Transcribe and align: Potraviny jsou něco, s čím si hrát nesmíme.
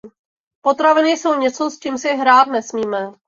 Potraviny 0.61 1.09
jsou 1.11 1.37
něco, 1.39 1.69
s 1.69 1.79
čím 1.79 1.97
si 1.97 2.09
hrát 2.15 2.47
nesmíme. 2.47 3.13